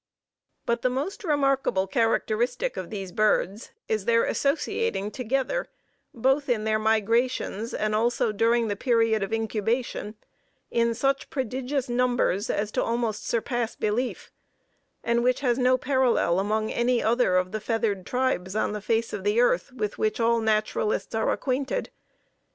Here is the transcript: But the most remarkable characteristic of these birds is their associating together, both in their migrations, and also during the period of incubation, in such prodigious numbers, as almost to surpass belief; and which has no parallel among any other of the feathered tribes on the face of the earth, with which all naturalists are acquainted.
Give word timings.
But 0.65 0.81
the 0.81 0.89
most 0.89 1.23
remarkable 1.23 1.85
characteristic 1.85 2.75
of 2.75 2.89
these 2.89 3.11
birds 3.11 3.69
is 3.87 4.05
their 4.05 4.23
associating 4.23 5.11
together, 5.11 5.67
both 6.11 6.49
in 6.49 6.63
their 6.63 6.79
migrations, 6.79 7.71
and 7.71 7.93
also 7.93 8.31
during 8.31 8.67
the 8.67 8.75
period 8.75 9.21
of 9.21 9.31
incubation, 9.31 10.15
in 10.71 10.95
such 10.95 11.29
prodigious 11.29 11.87
numbers, 11.87 12.49
as 12.49 12.75
almost 12.75 13.21
to 13.25 13.29
surpass 13.29 13.75
belief; 13.75 14.31
and 15.03 15.23
which 15.23 15.41
has 15.41 15.59
no 15.59 15.77
parallel 15.77 16.39
among 16.39 16.71
any 16.71 17.03
other 17.03 17.37
of 17.37 17.51
the 17.51 17.61
feathered 17.61 18.03
tribes 18.03 18.55
on 18.55 18.71
the 18.71 18.81
face 18.81 19.13
of 19.13 19.23
the 19.23 19.39
earth, 19.39 19.71
with 19.71 19.99
which 19.99 20.19
all 20.19 20.39
naturalists 20.41 21.13
are 21.13 21.31
acquainted. 21.31 21.91